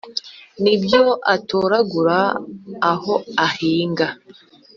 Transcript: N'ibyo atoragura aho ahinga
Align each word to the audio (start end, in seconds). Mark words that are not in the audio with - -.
N'ibyo 0.61 1.03
atoragura 1.35 2.19
aho 2.91 3.13
ahinga 3.47 4.07